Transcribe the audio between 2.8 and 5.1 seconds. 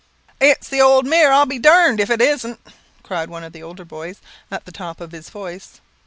cried one of the older boys, at the top